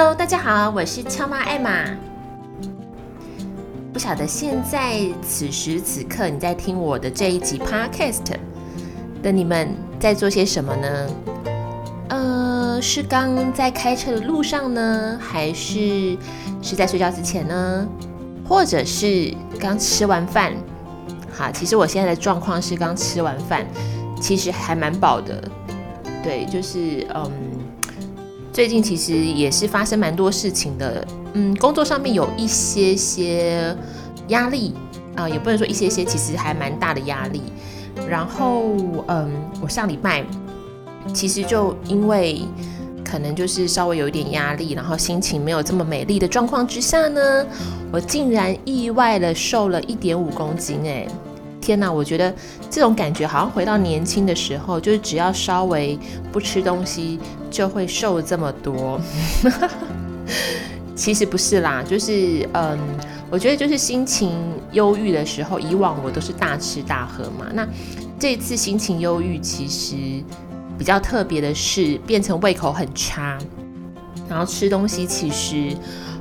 [0.00, 1.84] Hello，大家好，我是俏妈艾玛。
[3.92, 8.22] 不晓得现在此时此刻你在听我的这一集 Podcast
[9.24, 11.08] 的你们在做些什么呢？
[12.10, 16.16] 呃，是刚在开车的路上呢，还是
[16.62, 17.84] 是在睡觉之前呢？
[18.48, 20.52] 或者是刚吃完饭？
[21.36, 23.66] 好，其实我现在的状况是刚吃完饭，
[24.20, 25.42] 其实还蛮饱的。
[26.22, 27.32] 对，就是嗯，
[28.58, 31.06] 最近其实也是发生蛮多事情的。
[31.34, 33.72] 嗯，工作上面有一些些
[34.30, 34.74] 压力
[35.14, 37.40] 啊，也不能说一些些，其实还蛮大的压力。
[38.08, 38.64] 然后
[39.06, 39.30] 嗯，
[39.62, 40.24] 我上礼拜
[41.14, 42.42] 其实就因为
[43.04, 47.46] 可能就是稍微有一点压力，然后心情没有这么美丽的状况之下呢，
[47.92, 51.06] 我竟然意外的瘦了一点五公斤哎。
[51.60, 52.34] 天哪，我觉得
[52.70, 55.98] 这种感觉好像回到年轻的时候，就是只要稍微
[56.32, 57.18] 不吃东西
[57.50, 59.00] 就会瘦这么多。
[60.94, 62.78] 其实不是啦，就是嗯，
[63.30, 64.32] 我觉得就是心情
[64.72, 67.46] 忧郁的时候，以往我都是大吃大喝嘛。
[67.52, 67.66] 那
[68.18, 69.94] 这次心情忧郁，其实
[70.76, 73.38] 比较特别的是变成胃口很差，
[74.28, 75.76] 然后吃东西其实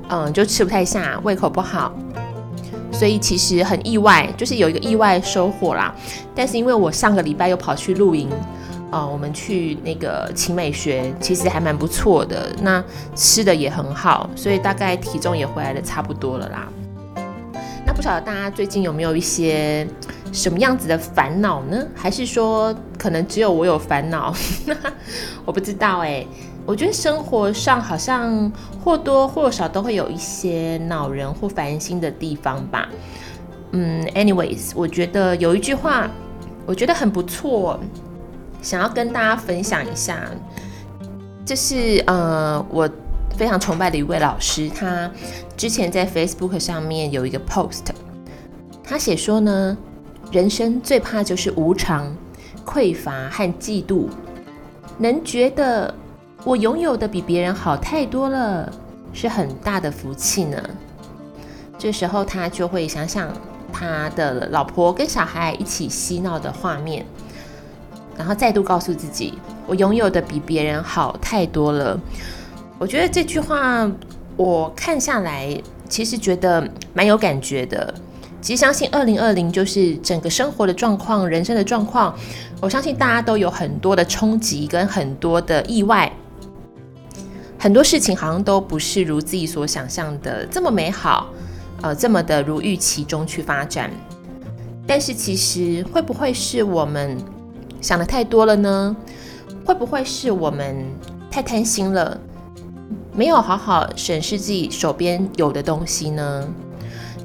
[0.09, 1.91] 嗯就吃不太下，胃口不好。
[2.97, 5.93] 所以其实很意外，就是有一个意外收获啦。
[6.33, 8.27] 但是因为我上个礼拜又跑去露营，
[8.89, 12.49] 啊、我们去那个勤美学，其实还蛮不错的。
[12.61, 12.83] 那
[13.15, 16.67] 吃的也很好，所以大概体重也回来的差不多了啦。
[17.85, 19.87] 那不晓得大家最近有没有一些
[20.31, 21.85] 什么样子的烦恼呢？
[21.93, 24.33] 还是说可能只有我有烦恼？
[25.45, 26.25] 我不知道哎、
[26.67, 28.51] 我觉得生活上好像
[28.83, 32.89] 或多或少都会有一些恼人或烦心的地方吧。
[33.71, 36.09] 嗯，anyways，我觉得有一句话，
[36.65, 37.79] 我觉得很不错，
[38.61, 40.29] 想要跟大家分享一下。
[41.45, 42.89] 这是呃，我
[43.37, 45.09] 非常崇拜的一位老师，他
[45.55, 47.85] 之前在 Facebook 上面有一个 post，
[48.83, 49.77] 他写说呢，
[50.33, 52.13] 人生最怕就是无常、
[52.65, 54.09] 匮乏和嫉妒，
[54.97, 55.95] 能觉得。
[56.47, 58.71] 我拥有的比别人好太多了，
[59.11, 60.57] 是很大的福气呢。
[61.77, 63.29] 这时候他就会想想
[63.73, 67.05] 他的老婆跟小孩一起嬉闹的画面，
[68.17, 71.99] 然后再度告诉自己：我拥有的比别人好太多了。
[72.79, 73.85] 我觉得这句话
[74.37, 75.53] 我看下来，
[75.89, 77.93] 其实觉得蛮有感觉的。
[78.39, 82.15] 其实相信二零二零就是整个生活的状况、人生的状况，
[82.61, 86.09] 我相信大家都有很多的冲击跟很多的意外。
[87.67, 91.27] 很多事情好像都不是如自己所想象的这么美好，
[91.81, 93.91] 呃，这么的如预期中去发展。
[94.87, 97.17] 但是其实会不会是我们
[97.81, 98.95] 想的太多了呢？
[99.65, 100.77] 会不会是我们
[101.29, 102.17] 太贪心了，
[103.13, 106.47] 没有好好审视自己手边有的东西呢？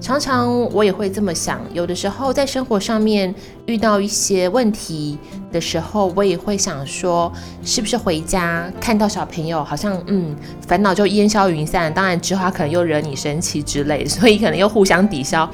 [0.02, 3.32] 常常我也会这么想，有的时候在生活上面
[3.66, 5.16] 遇到一些问题
[5.52, 7.32] 的时候，我也会想说，
[7.62, 10.34] 是不是回家看到小朋友好像嗯
[10.66, 15.48] 烦恼就烟消云散，当然之后可能又惹你生气之类，所以可能又互相抵消。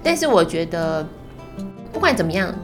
[0.00, 1.04] 但是我觉得
[1.92, 2.54] 不管怎么样，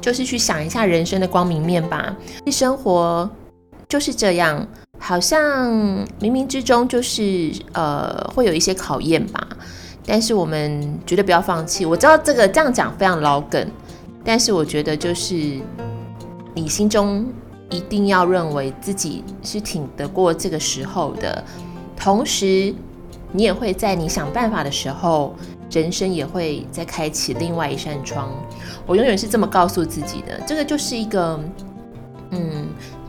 [0.00, 2.16] 就是去想一下人生的光明面吧。
[2.52, 3.28] 生活
[3.88, 4.64] 就是这样，
[4.96, 5.74] 好像
[6.20, 9.44] 冥冥之中就是呃会有一些考验吧。
[10.10, 11.84] 但是我们绝对不要放弃。
[11.84, 13.70] 我知道这个这样讲非常老梗，
[14.24, 15.60] 但是我觉得就是
[16.54, 17.26] 你心中
[17.68, 21.44] 一定要认为自己是挺得过这个时候的，
[21.94, 22.74] 同时
[23.32, 25.34] 你也会在你想办法的时候，
[25.70, 28.30] 人生也会再开启另外一扇窗。
[28.86, 30.40] 我永远是这么告诉自己的。
[30.46, 31.38] 这个就是一个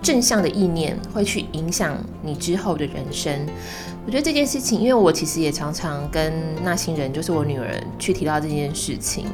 [0.02, 3.34] 正向的意念，会去影响你之后的人生。
[4.06, 6.34] 我觉得这件事情，因为我其实也常常跟
[6.64, 7.68] 那星人，就是我女儿
[8.00, 9.26] 去提到这件事情。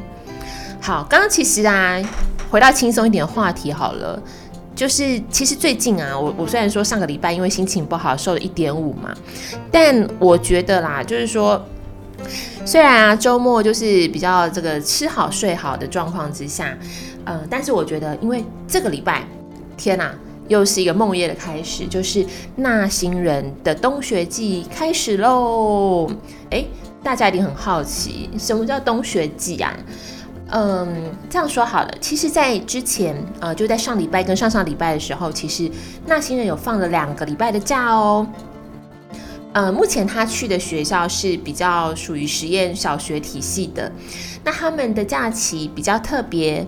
[0.81, 2.01] 好，刚刚其实啊，
[2.50, 4.21] 回到轻松一点的话题好了，
[4.75, 9.15] 就是其实最近啊，我我虽然说上个礼拜因为心情不好瘦了一点五嘛，
[9.71, 11.63] 但我觉得啦，就是说，
[12.65, 16.77] 虽然啊周末就是比较这个吃好睡好的状况之下，
[17.23, 19.23] 呃，但是我觉得因为这个礼拜，
[19.77, 20.13] 天哪！
[20.47, 22.25] 又是一个梦夜的开始，就是
[22.56, 26.09] 那星人的冬学季开始喽。
[26.51, 26.68] 诶，
[27.03, 29.75] 大家一定很好奇，什么叫冬学季啊？
[30.51, 35.69] 嗯，这样说好了，其实，在之前，呃，就在上礼拜跟上上礼拜的时候，其实
[36.06, 38.27] 那星人有放了两个礼拜的假哦。
[39.53, 43.92] 呃，目前他去的学校是比较属于实验小学体系的，
[44.44, 46.65] 那他们的假期比较特别。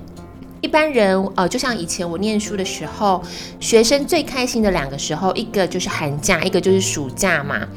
[0.59, 3.23] 一般人呃，就像以前我念书的时候，
[3.59, 7.67] 学生最开心的两个时候，一个就是寒假，一个就是暑假嘛。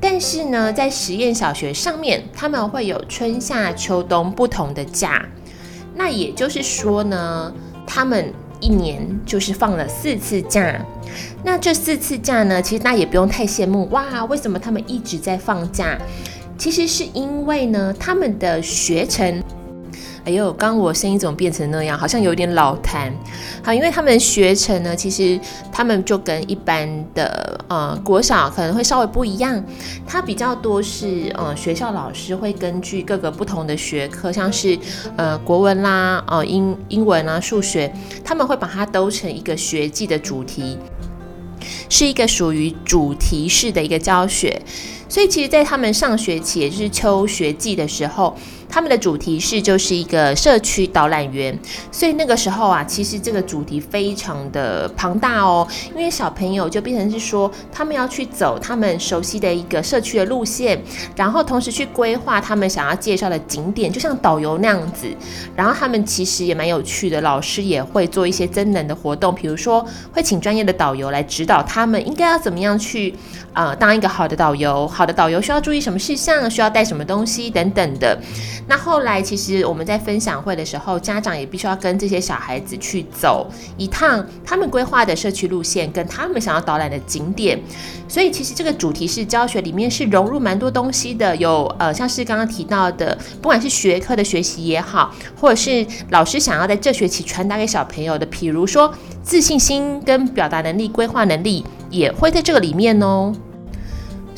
[0.00, 5.24] 但是呢，在实验小学上面，他们会有春夏秋冬不同的假。
[5.94, 7.52] 那也就是说呢，
[7.86, 10.78] 他们一年就是放了四次假。
[11.42, 15.98] 那这四次假呢，其实大家也不用太羡慕哇，为什么他们一直在放假？
[16.58, 19.42] 其实是因为呢，他们的学程。
[20.24, 21.98] 哎呦，刚我声音怎么变成那样？
[21.98, 23.10] 好像有点老痰。
[23.62, 25.40] 好，因为他们学程呢，其实
[25.72, 29.64] 他们就跟一般的呃国小可能会稍微不一样。
[30.06, 34.78] 它比较多是呃学校老师会根据各个不同的学科，像是
[35.16, 37.90] 呃国文啦、呃英英文啊、数学，
[38.22, 40.78] 他们会把它兜成一个学季的主题，
[41.88, 44.60] 是一个属于主题式的一个教学。
[45.08, 48.36] 所以其实，在他们上学期，也就是秋学季的时候。
[48.70, 51.58] 他们的主题是就是一个社区导览员，
[51.90, 60.80] 所以那个时候啊，其实这个主题非常的庞大哦，因为小朋友就变成是说，他们要去走他们熟悉的一个社区的路线，
[61.16, 65.08] 然后同时去规划他们想要介绍的景点，就像导游那样子。
[65.56, 73.14] 然后他们其实也蛮有趣的，老师也会做一些增能的活动，比如说会请专业的导游来指导他们应该要怎么样去
[73.52, 78.16] 呃当一个好的导游，好的导游需要注意什么事项，需要带什么东西等等的。
[78.70, 87.60] 那后来，其实我们在分享会的时候，家长也必须要跟这些小孩子去走一趟他们规划的社区路线，跟他们想要导览的景点。
[88.06, 98.94] 所以，其实这个主题式教学里面是融入蛮多东西的，有呃，像是刚刚提到的，不管是学科的学习也好，或者是老师想要在这学期传达给小朋友的，比如说
[99.24, 103.32] 自信心跟表达能力、规划能力，也会在这个里面哦。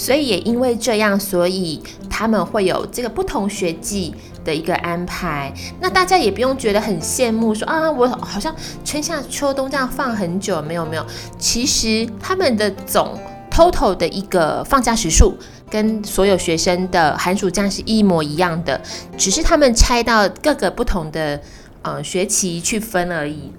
[0.02, 4.12] 所以也因为这样，所以他们会有这个不同学季
[4.44, 5.54] 的一个安排。
[5.80, 8.52] 那大家也不用觉得很羡慕说，啊，我好像
[8.84, 11.06] 春夏秋冬这样放很久，没有没有。
[11.38, 13.16] 其实他们的总
[13.48, 15.34] total 的一个放假时数，
[15.70, 18.80] 跟所有学生的寒暑假是一模一样的，
[19.16, 21.40] 只是他们拆到各个不同的
[21.82, 23.52] 呃学期去分而已。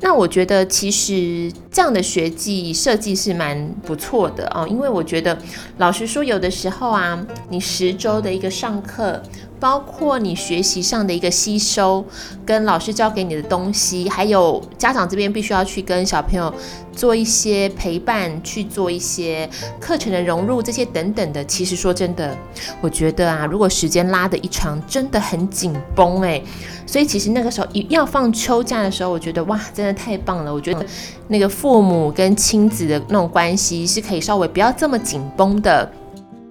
[0.00, 5.36] 那我觉得其实这样的学季设计是蛮不错的哦，因为我觉得
[5.78, 9.22] 老实说，有的时候啊，你十周的一个上课。
[9.60, 12.02] 包括你学习上的一个吸收，
[12.46, 16.52] 跟老师教给你的东西，还有家长这边必须要去跟小朋友
[16.92, 19.48] 做一些陪伴，去做一些
[19.78, 21.44] 课程的融入，这些等等的。
[21.44, 22.34] 其实说真的，
[22.80, 26.42] 我觉得啊，如果时间拉得一长，真的很紧绷诶。
[26.86, 30.52] 所以其实那个时候一要放秋假的时候，我觉得哇，真的太棒了。
[30.52, 30.84] 我觉得
[31.28, 35.92] 那个父母跟亲子的那种关系是可以稍微不要这么紧绷的。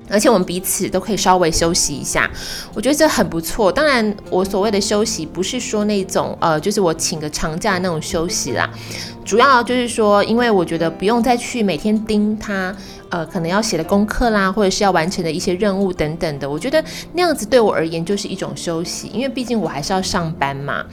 [0.10, 2.30] 而且我们彼此都可以稍微休息一下，
[2.74, 3.72] 我觉得这很不错。
[3.72, 8.70] 当然，我所谓的休息不是说那种呃，就是我请个长假那种休息啦，
[9.24, 12.76] 主要就是说，因为我觉得不用再去每天盯他。
[13.10, 16.84] 呃，可能要写的功课啦，或者是要完成的一些任务等等的，我觉得
[17.14, 20.86] 那样子对我而言就是一种休息，因为毕竟我还是要上班嘛。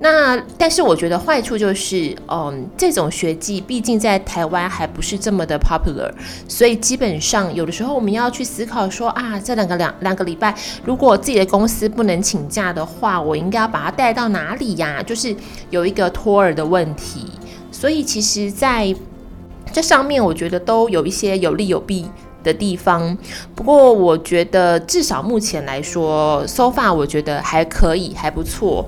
[0.00, 6.10] 那但是我觉得坏处就是，嗯，这种学季毕竟在台湾还不是这么的 popular，
[6.48, 10.52] 所以基本上有的时候我们要去思考说啊，这两个两两个礼拜，
[10.84, 15.00] 如果自己的公司不能请假的话，我应该要把它带到哪里呀？
[15.00, 15.34] 就是
[15.70, 17.26] 有一个托儿的问题，
[17.70, 18.92] 所以其实，在
[19.72, 22.08] 这上面我觉得都有一些有利有弊
[22.44, 23.16] 的地方，
[23.54, 28.84] 不过我觉得至少目前来说，so far 我觉得还可以，还不错。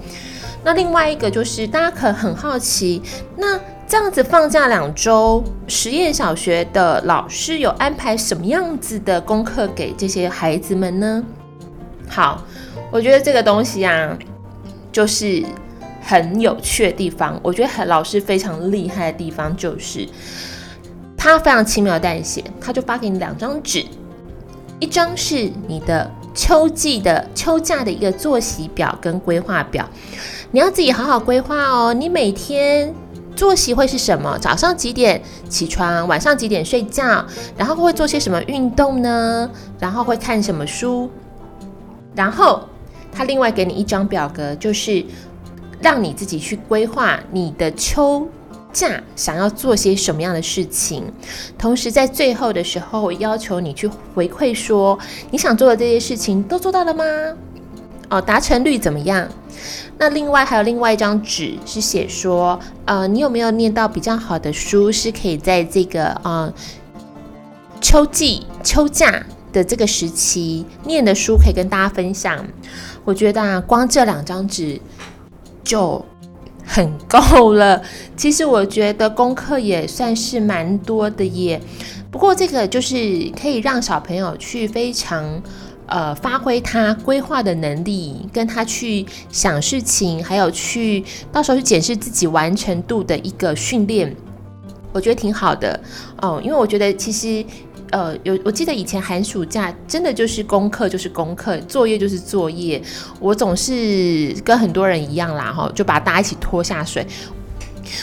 [0.64, 3.00] 那另外一个就是大家可很好奇，
[3.36, 11.22] 那这样子放假两周，实验小学的老师有安排什么样子的功课给这些孩子们呢？
[12.08, 12.42] 好，
[12.90, 14.18] 我觉得这个东西啊，
[14.90, 15.44] 就是
[16.02, 17.38] 很有趣的地方。
[17.42, 20.08] 我觉得老师非常厉害的地方就是。
[21.24, 23.82] 他非常轻描淡写，他就发给你两张纸，
[24.78, 29.88] 一张是你的秋季的秋假的一个作息表跟规划表，
[30.50, 31.94] 你要自己好好规划哦。
[31.94, 32.92] 你每天
[33.34, 34.38] 作息会是什么？
[34.38, 36.06] 早上几点起床？
[36.06, 37.24] 晚上几点睡觉？
[37.56, 39.50] 然后会做些什么运动呢？
[39.80, 41.08] 然后会看什么书？
[42.14, 42.68] 然后
[43.10, 45.02] 他另外给你一张表格，就是
[45.80, 48.28] 让你自己去规划你的秋。
[48.74, 51.04] 假想要做些什么样的事情，
[51.56, 54.98] 同时在最后的时候要求你去回馈说，
[55.30, 57.04] 你想做的这些事情都做到了吗？
[58.10, 59.26] 哦，达成率怎么样？
[59.96, 66.52] 那另外还有另外一张纸是写说，呃，你有没有念到比较好的书，是可以在这个呃
[67.80, 72.44] 秋季秋假的这个时期念的书，可以跟大家分享。
[73.04, 74.80] 我觉得啊，光这两张纸。
[75.64, 76.04] 就
[76.64, 77.82] 很够了。
[78.16, 81.60] 其实我觉得功课也算是蛮多的耶。
[82.10, 82.96] 不过这个就是
[83.40, 85.42] 可以让小朋友去非常
[85.86, 94.14] 呃发挥他规划的能力，跟他去想事情，还有去到时候去检视自己完成度的一个训练，
[94.92, 95.78] 我觉得挺好的
[96.22, 96.40] 哦。
[96.42, 97.44] 因为我觉得其实
[97.90, 102.82] 呃有我记得以前寒暑假真的就是功课就是功课，作业就是作业，
[103.20, 107.06] 我总是跟很多人一样啦哈，就把大家一起拖下水。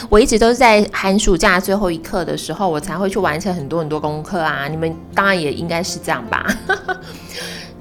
[0.08, 4.68] 我一直都是在寒暑假最后一刻的时候，我才会去完成很多很多功课啊。
[4.68, 6.46] 你们当然也应该是这样吧？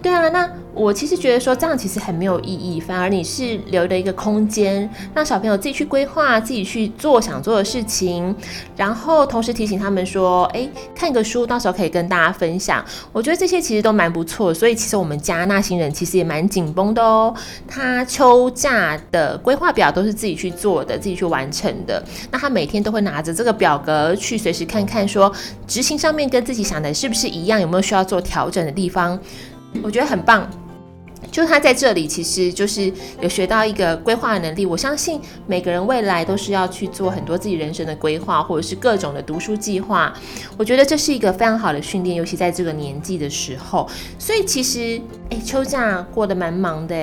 [0.01, 0.49] 对啊，那。
[0.73, 8.33] 我其实觉得说这样其实很没有意义，反而你是留了一个空间，让小朋友自己去规划，自己去做想做的事情，
[8.77, 12.83] 然后同时提醒他们说，哎，看个书，到时候可以跟大家分享。
[13.11, 17.35] 我觉得这些其实都蛮不错，所以其实我们家那星人其实也蛮紧绷的哦。
[17.67, 22.01] 他秋假的规划表都是自己去做的，自己去完成的。
[22.31, 25.29] 那他每天都会拿着这个表格去随时看看，说
[25.67, 29.19] 执行上面跟自己想的是不是一样，有没有需要做调整的地方。
[29.83, 30.49] 我觉得很棒。
[31.31, 34.65] 就他在这里，其实就是有学到一个规划的能力。
[34.65, 40.13] 我相信每个人未来都是要去做很多自己人生的规划，或者是各种的读书计划。
[40.57, 43.87] 我觉得这是一个非常好的训练，尤其在这个年纪的时候。
[44.19, 46.95] 所以其实，哎，秋假过得蛮忙的。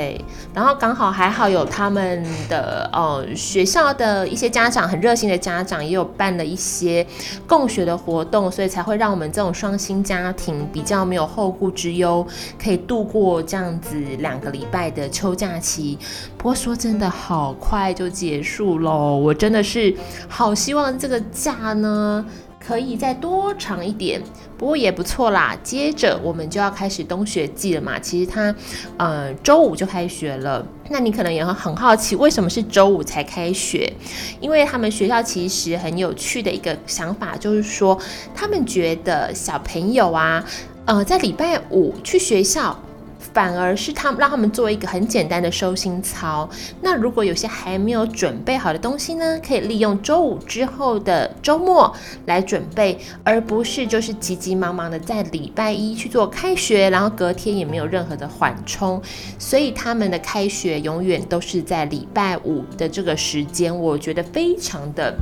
[0.54, 7.06] 然后刚好还好有他们的呃学校的一些家长很热心的家长，也有办了一些
[7.46, 12.26] 共学的活动，所以才会让我们这种双薪家庭比较没有后顾之忧，
[12.62, 13.96] 可以度过这样子。
[14.18, 15.98] 两个礼拜的秋假期，
[16.36, 19.16] 不过说真的，好快就结束喽。
[19.16, 19.94] 我真的是
[20.28, 22.24] 好希望这个假呢
[22.58, 24.20] 可以再多长一点，
[24.58, 25.56] 不过也不错啦。
[25.62, 28.54] 接着我们就要开始冬学季了嘛，其实它
[28.98, 30.66] 呃周五就开学了。
[30.90, 33.92] 那你可能也会很好奇，为什么是周五才开学？
[34.40, 37.98] 因为他们学校其实很有趣的一个想法，就是说
[38.34, 40.44] 他们觉得小朋友啊，
[40.86, 42.78] 呃，在礼拜五去学校。
[43.18, 46.48] 反而是他们让他们做一个很简单的收心操。
[46.80, 51.94] 那如果有些还没有准备好的东西呢，可以利用周五之后的周末
[52.26, 59.00] 来准备，而不是就是急急忙忙的在礼拜一去做开学，然后隔天也没有任何的缓冲。
[59.38, 65.14] 所以他们的开学永远都是在礼拜五的这个时间，我觉得非常的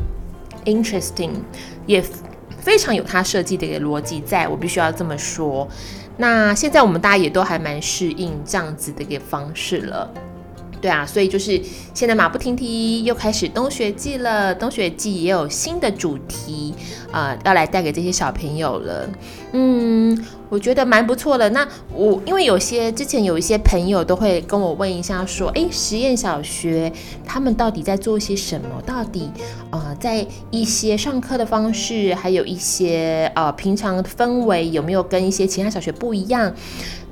[0.64, 1.30] interesting，
[1.86, 2.02] 也
[2.66, 5.68] 非常有它设计的一个逻辑在，我必须要这么说。
[6.16, 10.12] 那现在我们大家也都还蛮适应这样子的一个方式了，
[10.80, 11.62] 对啊，所以就是
[11.94, 16.74] 现在马不停蹄又开始冬雪季了，冬雪季也有新的主题
[17.12, 19.08] 啊、要来带给这些小朋友了，
[19.52, 20.24] 嗯。
[20.48, 21.48] 我觉得蛮不错的。
[21.50, 26.92] 那我因为有些之前有一些朋友都会跟我问一下，说，诶，实验小学
[27.24, 28.82] 他们到底在做些什么？
[28.86, 29.30] 到底
[29.70, 36.54] 呃，在一些上课的方式，还有一些呃平常氛围，有没有跟一些其他小学不一样？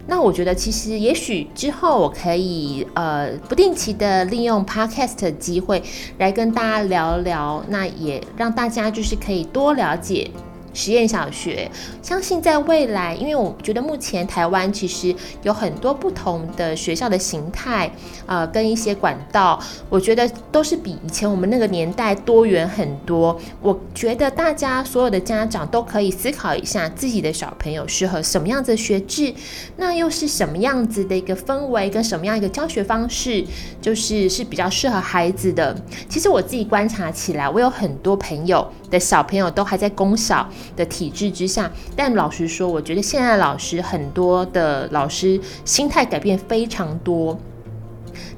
[0.07, 5.83] 那我觉得其实也许之后我可以呃不定期的利用 podcast 的机会
[6.19, 10.31] 来跟大家聊聊，那也让大家就是可以多了解。
[10.75, 11.71] 实验小学，
[12.03, 17.91] 相信在未来，因为我觉得目前台湾其实有很多不同的学校的形态，
[18.27, 23.39] 呃，跟一些管道，我觉得都是比以前我们那个年代多元很多。
[23.63, 29.33] 我觉得大家所有的家长都可以思考一下，自己的小朋友适合什么样子的学制，
[29.77, 33.45] 那又是什么样子的一个氛围，跟什么样一个教学方式，
[33.81, 35.75] 就是是比较适合孩子的。
[36.09, 47.39] 其实我自己观察起来，我有很多朋友的小朋友都还在公小的体制之下，但老实说，我觉得现在老师很多的老师心态改变非常多，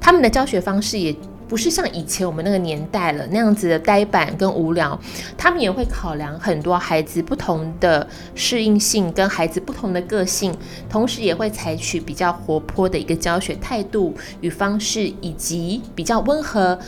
[0.00, 1.14] 他们的教学方式也
[1.48, 4.98] 不是像以前我们那个年代了那样子的呆板跟无聊，
[5.38, 8.04] 他们也会考量很多孩子不同的
[8.34, 10.52] 适应性跟孩子不同的个性，
[10.90, 16.78] 同时也会采取比较活泼的一个教学态度与方式，以及比较温和。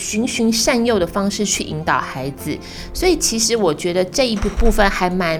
[0.00, 2.56] 循循善诱的方式去引导孩子，
[2.94, 5.38] 所以其实我觉得这一部分还蛮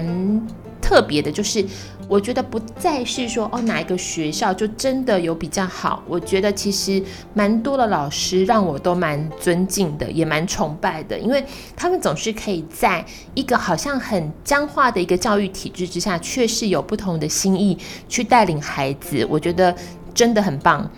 [0.79, 1.65] 特别的，就是
[2.07, 7.01] 我觉得不再是说哦哪一个学校就真的有比较好，我觉得其实
[7.33, 11.43] 蛮多的老师让我都蛮尊敬的，也蛮崇拜的，因为
[11.75, 13.03] 他们总是可以在
[13.33, 17.77] 一个好像很僵化的一个教育体制之下，却是有不同的心意
[18.07, 19.75] 去带领孩子，我觉得
[20.13, 20.89] 真的很棒。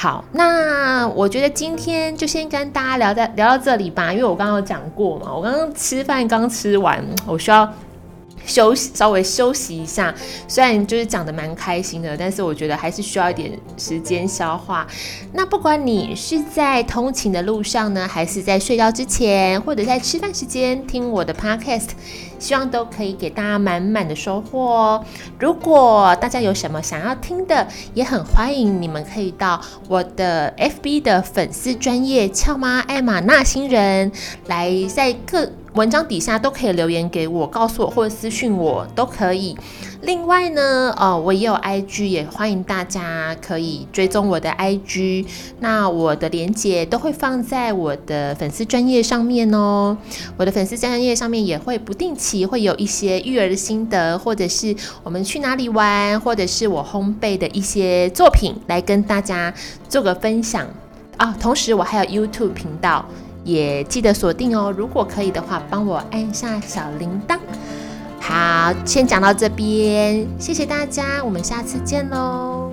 [0.00, 7.68] 好，那我觉得今天就先跟大家聊在聊到这里吧，因为我刚刚有讲过嘛，我刚刚吃饭刚吃完，我需要
[8.46, 10.14] 休息，稍微休息一下。
[10.46, 14.86] 虽然就是讲得蛮开心的，但是我觉得还是需要一点时间消化。
[15.32, 21.88] 那不管你是在通勤的路上呢，还是在睡觉之前，或者在吃饭时间听我的 podcast，
[22.38, 25.04] 希望都可以给大家满满的收获哦。
[25.38, 34.10] 如果大家有什么想要听的，也很欢迎你们可以到我的 FB 的粉丝专业俏妈艾玛那星人
[34.46, 35.50] 来在各。
[35.74, 39.56] 文章底下都可以留言给我，告诉我或者私讯我都可以。
[40.02, 45.26] 另外呢，呃，我也有 IG，也欢迎大家可以追踪我的 IG。
[45.60, 49.96] 那我的连接都会放在我的粉丝专页上面哦。
[50.36, 59.52] 我的粉丝专页上面也会不定期会有一些育儿的心得，或者是我们去哪里玩，或者是我烘焙的一些作品来跟大家
[59.88, 60.66] 做个分享
[61.16, 61.36] 啊。
[61.40, 63.04] 同时，我还有 YouTube 频道。
[63.48, 67.38] 也记得锁定哦，如果可以的话，帮我按下小铃铛。
[68.20, 72.67] 好，先讲到这边，谢谢大家，我们下次见喽。